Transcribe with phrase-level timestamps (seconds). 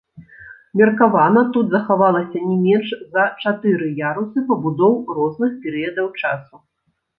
[0.79, 6.55] Меркавана тут захавалася не менш за чатыры ярусы пабудоў розных перыядаў часу.